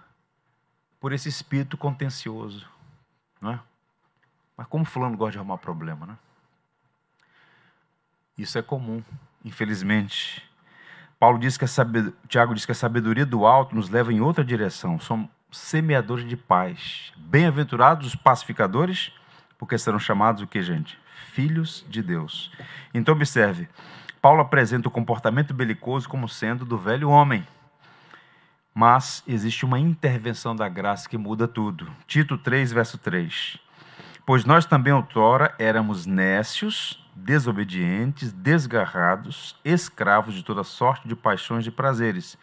[1.00, 2.68] por esse espírito contencioso,
[3.42, 3.60] não é?
[4.58, 6.18] Mas como fulano gosta de arrumar problema, né?
[8.38, 9.04] Isso é comum,
[9.44, 10.44] infelizmente.
[11.20, 14.20] Paulo diz que a sabedoria, Tiago diz que a sabedoria do alto nos leva em
[14.20, 15.00] outra direção.
[15.00, 17.14] Somos semeadores de paz.
[17.16, 19.12] Bem-aventurados os pacificadores,
[19.58, 21.00] porque serão chamados o que, gente?
[21.32, 22.52] Filhos de Deus.
[22.94, 23.68] Então, observe:
[24.22, 27.46] Paulo apresenta o comportamento belicoso como sendo do velho homem.
[28.74, 31.90] Mas existe uma intervenção da graça que muda tudo.
[32.06, 33.58] Tito 3, verso 3.
[34.26, 41.72] Pois nós também outrora éramos nécios, desobedientes, desgarrados, escravos de toda sorte de paixões e
[41.72, 42.38] prazeres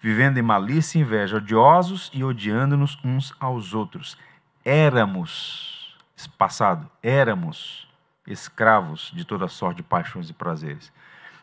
[0.00, 4.16] vivendo em malícia e inveja, odiosos e odiando-nos uns aos outros.
[4.64, 5.96] Éramos,
[6.38, 7.88] passado, éramos
[8.26, 10.92] escravos de toda sorte de paixões e prazeres.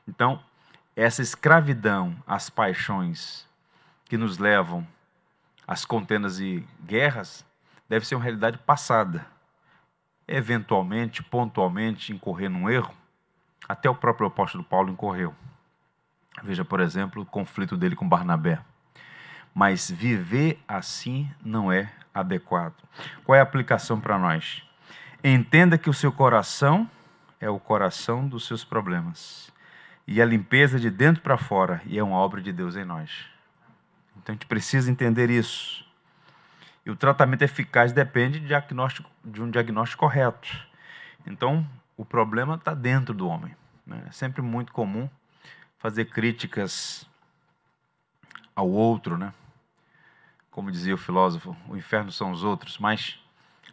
[0.08, 0.42] Então,
[0.96, 3.48] essa escravidão às paixões
[4.06, 4.86] que nos levam
[5.66, 7.46] às contendas e guerras
[7.88, 9.26] deve ser uma realidade passada.
[10.28, 12.94] eventualmente, pontualmente, incorrer num erro,
[13.68, 15.34] até o próprio apóstolo Paulo incorreu.
[16.41, 18.60] Veja, por exemplo, o conflito dele com Barnabé.
[19.54, 22.74] Mas viver assim não é adequado.
[23.24, 24.63] Qual é a aplicação para nós?
[25.24, 26.89] Entenda que o seu coração
[27.39, 29.52] é o coração dos seus problemas.
[30.08, 33.26] E a limpeza de dentro para fora, e é uma obra de Deus em nós.
[34.17, 35.86] Então a gente precisa entender isso.
[36.86, 40.50] E o tratamento eficaz depende de, diagnóstico, de um diagnóstico correto.
[41.26, 41.65] Então,
[41.96, 43.56] o problema está dentro do homem.
[43.86, 44.04] Né?
[44.08, 45.10] É sempre muito comum
[45.84, 47.06] fazer críticas
[48.56, 49.34] ao outro, né?
[50.50, 53.19] Como dizia o filósofo, o inferno são os outros, mas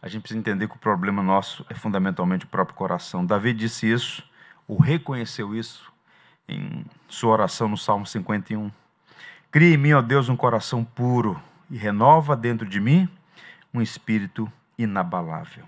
[0.02, 3.24] a gente precisa entender que o problema nosso é fundamentalmente o próprio coração.
[3.24, 4.28] Davi disse isso,
[4.66, 5.92] ou reconheceu isso
[6.48, 8.72] em sua oração no Salmo 51.
[9.52, 13.08] Cria em mim, ó Deus, um coração puro e renova dentro de mim
[13.72, 15.64] um espírito inabalável.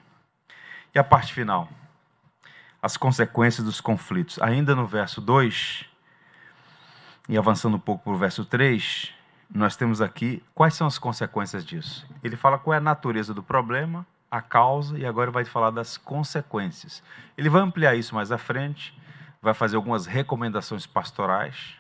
[0.93, 1.69] E a parte final,
[2.83, 4.43] as consequências dos conflitos.
[4.43, 5.92] Ainda no verso 2,
[7.29, 9.13] e avançando um pouco para o verso 3,
[9.55, 12.09] nós temos aqui quais são as consequências disso.
[12.23, 15.99] Ele fala qual é a natureza do problema, a causa, e agora vai falar das
[15.99, 17.03] consequências.
[17.37, 18.99] Ele vai ampliar isso mais à frente,
[19.43, 21.75] vai fazer algumas recomendações pastorais,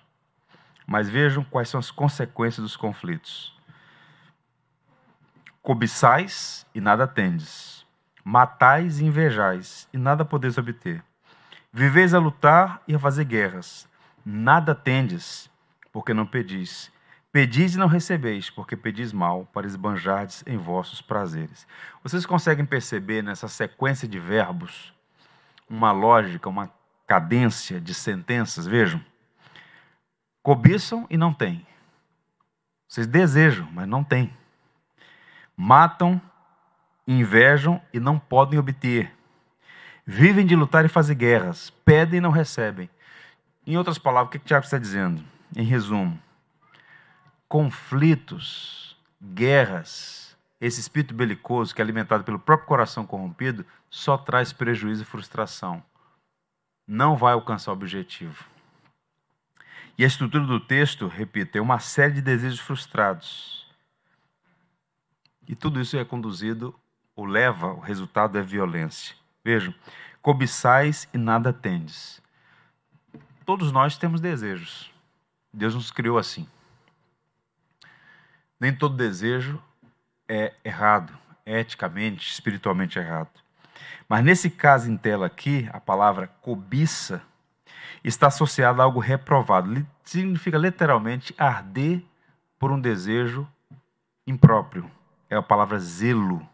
[0.87, 3.57] mas vejam quais são as consequências dos conflitos.
[5.63, 7.87] Cobiçais e nada tendes,
[8.25, 11.03] matais e invejais e nada podeis obter.
[11.73, 13.89] Viveis a lutar e a fazer guerras,
[14.25, 15.51] nada tendes,
[15.93, 16.91] porque não pedis.
[17.33, 21.67] Pedis e não recebeis, porque pedis mal, para esbanjardes em vossos prazeres.
[22.03, 24.93] Vocês conseguem perceber nessa sequência de verbos
[25.69, 26.71] uma lógica, uma
[27.07, 28.67] cadência de sentenças?
[28.67, 29.03] Vejam.
[30.43, 31.67] Cobiçam e não têm.
[32.87, 34.37] Vocês desejam, mas não têm.
[35.57, 36.21] Matam,
[37.09, 39.11] invejam e não podem obter.
[40.05, 42.91] Vivem de lutar e fazer guerras, pedem e não recebem.
[43.67, 45.23] Em outras palavras, o que, que Tiago está dizendo?
[45.57, 46.21] Em resumo,
[47.49, 55.03] conflitos, guerras, esse espírito belicoso que é alimentado pelo próprio coração corrompido só traz prejuízo
[55.03, 55.83] e frustração.
[56.87, 58.45] Não vai alcançar o objetivo.
[59.99, 63.67] E a estrutura do texto, repito, é uma série de desejos frustrados.
[65.47, 66.75] E tudo isso é conduzido,
[67.15, 69.15] ou leva, o resultado é violência.
[69.45, 69.75] Vejam,
[70.23, 72.22] cobiçais e nada tendes.
[73.45, 74.91] Todos nós temos desejos.
[75.53, 76.47] Deus nos criou assim.
[78.59, 79.61] Nem todo desejo
[80.29, 81.13] é errado,
[81.45, 83.31] eticamente, espiritualmente errado.
[84.09, 87.21] Mas nesse caso em tela aqui, a palavra cobiça
[88.05, 89.85] está associada a algo reprovado.
[90.05, 92.03] Significa literalmente arder
[92.59, 93.47] por um desejo
[94.25, 94.89] impróprio.
[95.29, 96.47] É a palavra zelo.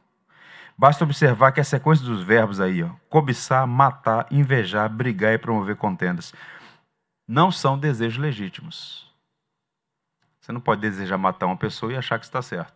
[0.77, 5.77] Basta observar que a sequência dos verbos aí, ó, cobiçar, matar, invejar, brigar e promover
[5.77, 6.33] contendas
[7.29, 9.07] não são desejos legítimos.
[10.41, 12.73] Você não pode desejar matar uma pessoa e achar que está certo.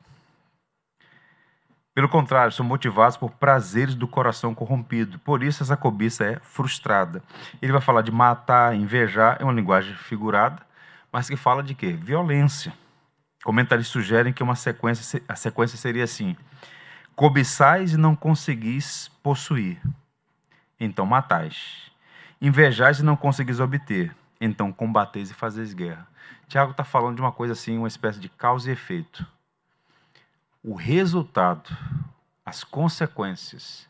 [1.94, 5.18] Pelo contrário, são motivados por prazeres do coração corrompido.
[5.18, 7.22] Por isso, essa cobiça é frustrada.
[7.60, 10.62] Ele vai falar de matar, invejar, é uma linguagem figurada,
[11.10, 11.92] mas que fala de quê?
[11.92, 12.72] Violência.
[13.44, 16.36] Comentaristas sugerem que uma sequência, a sequência seria assim:
[17.14, 19.80] cobiçais e não conseguis possuir,
[20.78, 21.90] então matais.
[22.40, 26.06] Invejais e não conseguis obter, então combateis e fazeis guerra.
[26.48, 29.24] Tiago está falando de uma coisa assim, uma espécie de causa e efeito.
[30.62, 31.70] O resultado,
[32.44, 33.88] as consequências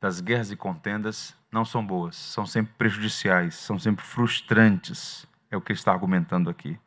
[0.00, 5.26] das guerras e contendas não são boas, são sempre prejudiciais, são sempre frustrantes.
[5.50, 6.78] É o que ele está argumentando aqui.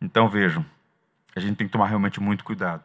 [0.00, 0.64] Então vejam,
[1.36, 2.84] a gente tem que tomar realmente muito cuidado.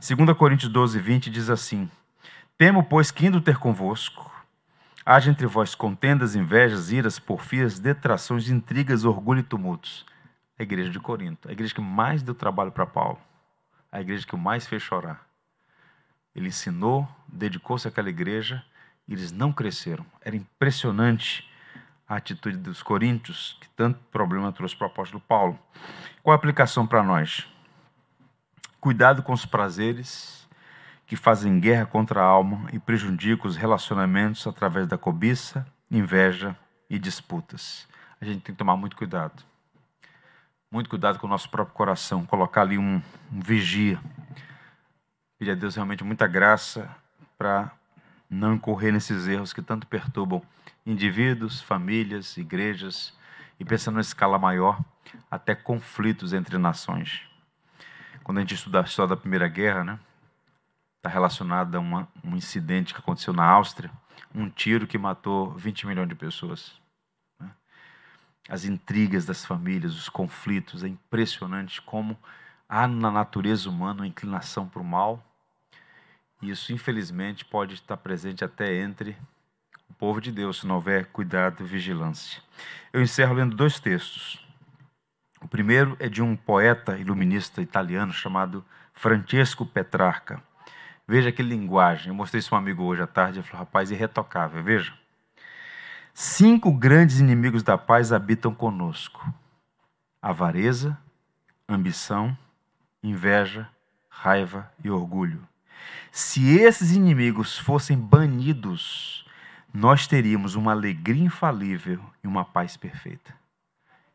[0.00, 1.90] 2 Coríntios 12, 20 diz assim:
[2.56, 4.32] Temo, pois, que indo ter convosco,
[5.08, 10.04] Haja entre vós contendas, invejas, iras, porfias, detrações, intrigas, orgulho e tumultos.
[10.58, 13.20] A igreja de Corinto, a igreja que mais deu trabalho para Paulo,
[13.92, 15.24] a igreja que o mais fez chorar.
[16.34, 18.64] Ele ensinou, dedicou-se àquela igreja
[19.06, 20.04] e eles não cresceram.
[20.20, 21.48] Era impressionante
[22.08, 25.56] a atitude dos coríntios, que tanto problema trouxe para o apóstolo Paulo.
[26.20, 27.46] Qual a aplicação para nós?
[28.80, 30.45] Cuidado com os prazeres
[31.06, 36.56] que fazem guerra contra a alma e prejudicam os relacionamentos através da cobiça, inveja
[36.90, 37.88] e disputas.
[38.20, 39.44] A gente tem que tomar muito cuidado.
[40.70, 43.00] Muito cuidado com o nosso próprio coração, colocar ali um,
[43.32, 44.00] um vigia.
[45.38, 46.90] Pedir a Deus realmente muita graça
[47.38, 47.70] para
[48.28, 50.42] não incorrer nesses erros que tanto perturbam
[50.84, 53.16] indivíduos, famílias, igrejas
[53.60, 54.80] e pensando em escala maior,
[55.30, 57.22] até conflitos entre nações.
[58.24, 59.98] Quando a gente estuda a história da Primeira Guerra, né,
[60.96, 63.90] está relacionada a uma, um incidente que aconteceu na Áustria,
[64.34, 66.72] um tiro que matou 20 milhões de pessoas.
[67.40, 67.50] Né?
[68.48, 72.18] As intrigas das famílias, os conflitos, é impressionante como
[72.68, 75.24] há na natureza humana uma inclinação para o mal.
[76.42, 79.16] E isso, infelizmente, pode estar presente até entre
[79.88, 82.42] o povo de Deus, se não houver cuidado e vigilância.
[82.92, 84.44] Eu encerro lendo dois textos.
[85.40, 90.42] O primeiro é de um poeta iluminista italiano chamado Francesco Petrarca.
[91.06, 92.08] Veja que linguagem.
[92.08, 93.38] Eu mostrei isso a um amigo hoje à tarde.
[93.38, 94.62] Ele falou, rapaz, irretocável.
[94.62, 94.92] Veja.
[96.12, 99.32] Cinco grandes inimigos da paz habitam conosco:
[100.20, 100.98] avareza,
[101.68, 102.36] ambição,
[103.02, 103.68] inveja,
[104.08, 105.46] raiva e orgulho.
[106.10, 109.26] Se esses inimigos fossem banidos,
[109.72, 113.34] nós teríamos uma alegria infalível e uma paz perfeita.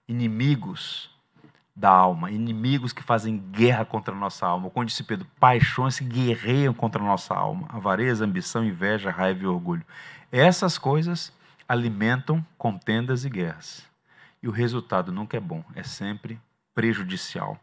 [0.08, 1.12] Inimigos
[1.76, 4.70] da alma, inimigos que fazem guerra contra a nossa alma.
[4.70, 7.68] Como disse Pedro, paixões que guerreiam contra a nossa alma.
[7.70, 9.84] Avareza, ambição, inveja, raiva e orgulho.
[10.32, 11.34] Essas coisas
[11.68, 13.86] alimentam contendas e guerras.
[14.44, 16.40] E o resultado nunca é bom, é sempre
[16.74, 17.60] prejudicial.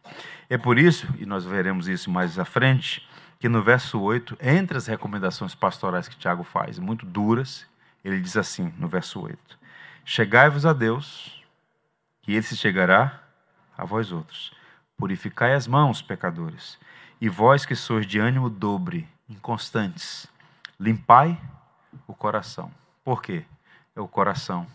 [0.48, 3.06] É por isso, e nós veremos isso mais à frente,
[3.38, 7.66] que no verso 8, entre as recomendações pastorais que Tiago faz, muito duras,
[8.04, 9.58] ele diz assim, no verso 8:
[10.04, 11.42] Chegai-vos a Deus,
[12.26, 13.22] e ele se chegará
[13.78, 14.52] a vós outros.
[14.96, 16.76] Purificai as mãos, pecadores,
[17.20, 20.26] e vós que sois de ânimo dobre, inconstantes,
[20.78, 21.40] limpai
[22.06, 22.70] o coração.
[23.04, 23.44] Por quê?
[23.94, 24.66] É o coração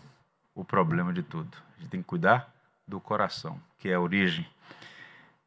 [0.54, 1.56] o problema de tudo.
[1.76, 2.48] A gente tem que cuidar
[2.86, 4.46] do coração, que é a origem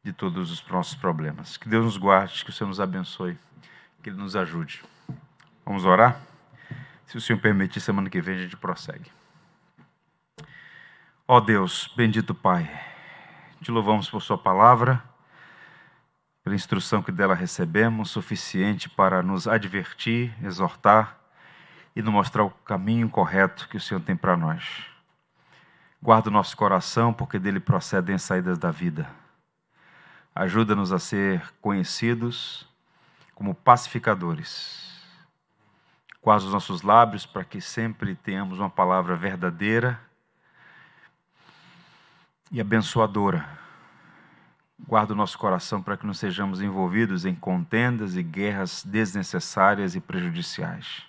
[0.02, 1.56] de todos os nossos problemas.
[1.56, 3.38] Que Deus nos guarde, que o Senhor nos abençoe,
[4.02, 4.84] que Ele nos ajude.
[5.64, 6.20] Vamos orar?
[7.06, 9.10] Se o Senhor permitir, semana que vem a gente prossegue.
[11.26, 12.70] Ó oh Deus, bendito Pai,
[13.62, 15.02] te louvamos por Sua palavra,
[16.42, 21.18] pela instrução que dela recebemos, suficiente para nos advertir, exortar
[21.94, 24.86] e nos mostrar o caminho correto que o Senhor tem para nós.
[26.00, 29.10] Guarda o nosso coração, porque dele procedem as saídas da vida.
[30.34, 32.68] Ajuda-nos a ser conhecidos
[33.34, 35.02] como pacificadores.
[36.20, 40.07] Quase os nossos lábios para que sempre tenhamos uma palavra verdadeira
[42.50, 43.48] e abençoadora.
[44.86, 50.00] Guarda o nosso coração para que não sejamos envolvidos em contendas e guerras desnecessárias e
[50.00, 51.02] prejudiciais.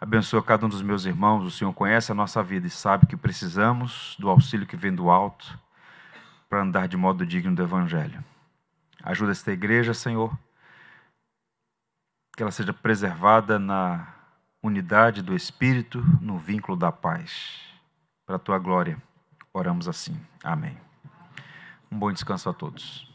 [0.00, 1.44] Abençoa cada um dos meus irmãos.
[1.44, 5.10] O Senhor conhece a nossa vida e sabe que precisamos do auxílio que vem do
[5.10, 5.58] alto
[6.48, 8.24] para andar de modo digno do Evangelho.
[9.02, 10.36] Ajuda esta igreja, Senhor,
[12.36, 14.06] que ela seja preservada na
[14.62, 17.60] unidade do Espírito, no vínculo da paz.
[18.26, 19.00] Para a tua glória,
[19.52, 20.16] oramos assim.
[20.42, 20.76] Amém.
[21.90, 23.08] Um bom descanso a todos.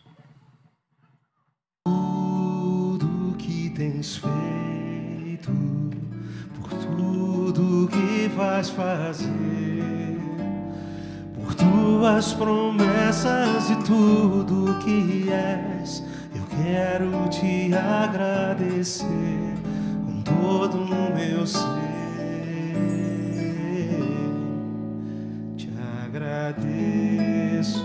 [1.85, 4.35] Tudo que tens feito
[7.55, 10.17] tudo que vais fazer,
[11.35, 19.05] por tuas promessas e tudo que és, eu quero te agradecer
[20.05, 21.84] com todo o meu ser.
[26.35, 27.83] Agradeço,